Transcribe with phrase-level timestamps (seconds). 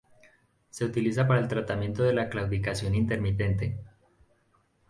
[0.71, 3.77] Se utiliza para el tratamiento de la claudicación intermitente.